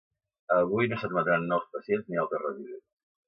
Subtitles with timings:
[0.53, 2.85] Avui no s'admeten nous pacients ni altres residents.